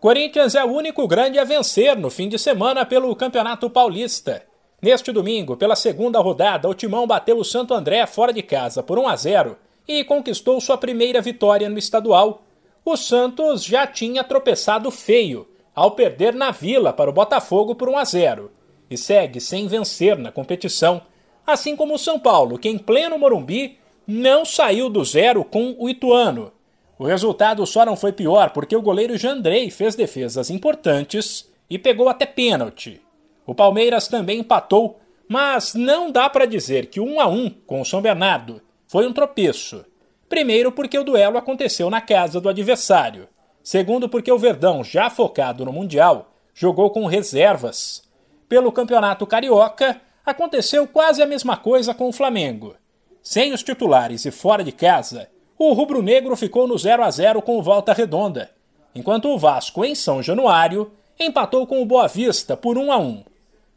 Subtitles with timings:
[0.00, 4.46] Corinthians é o único grande a vencer no fim de semana pelo Campeonato Paulista.
[4.80, 8.96] Neste domingo, pela segunda rodada, o Timão bateu o Santo André fora de casa por
[8.96, 9.58] 1 a 0
[9.88, 12.44] e conquistou sua primeira vitória no estadual.
[12.84, 17.98] O Santos já tinha tropeçado feio ao perder na Vila para o Botafogo por 1
[17.98, 18.52] a 0
[18.88, 21.02] e segue sem vencer na competição,
[21.44, 25.88] assim como o São Paulo, que em pleno Morumbi não saiu do zero com o
[25.88, 26.52] Ituano
[26.98, 32.08] o resultado só não foi pior porque o goleiro Jandrei fez defesas importantes e pegou
[32.08, 33.00] até pênalti.
[33.46, 34.98] O Palmeiras também empatou,
[35.28, 39.12] mas não dá para dizer que 1 a 1 com o São Bernardo foi um
[39.12, 39.84] tropeço.
[40.28, 43.28] Primeiro, porque o duelo aconteceu na casa do adversário.
[43.62, 48.02] Segundo, porque o Verdão, já focado no Mundial, jogou com reservas.
[48.48, 52.74] Pelo Campeonato Carioca, aconteceu quase a mesma coisa com o Flamengo.
[53.22, 57.58] Sem os titulares e fora de casa, o rubro-negro ficou no 0 a 0 com
[57.58, 58.50] o Volta Redonda,
[58.94, 63.24] enquanto o Vasco, em São Januário, empatou com o Boa Vista por 1 a 1.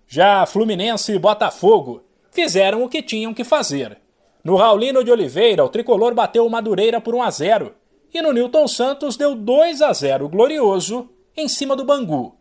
[0.08, 3.98] Já Fluminense e Botafogo fizeram o que tinham que fazer.
[4.44, 7.76] No Raulino de Oliveira, o tricolor bateu o Madureira por 1 a 0
[8.14, 12.36] e no Newton Santos deu 2 a 0 glorioso em cima do Bangu.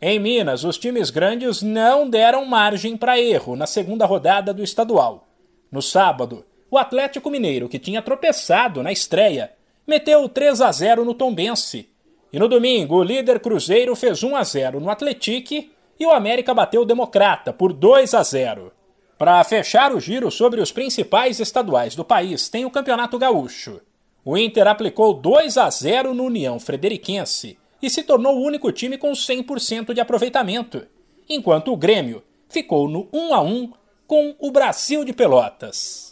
[0.00, 5.28] Em Minas, os times grandes não deram margem para erro na segunda rodada do estadual.
[5.70, 9.52] No sábado, o Atlético Mineiro, que tinha tropeçado na estreia,
[9.86, 11.86] meteu 3 a 0 no Tombense.
[12.32, 15.68] E no domingo, o líder Cruzeiro fez 1 a 0 no Atlético
[16.00, 18.72] e o América bateu o Democrata por 2 a 0.
[19.18, 23.82] Para fechar o giro sobre os principais estaduais do país, tem o Campeonato Gaúcho.
[24.24, 28.96] O Inter aplicou 2 a 0 no União Frederiquense e se tornou o único time
[28.96, 30.86] com 100% de aproveitamento,
[31.28, 33.72] enquanto o Grêmio ficou no 1 a 1
[34.06, 36.11] com o Brasil de Pelotas.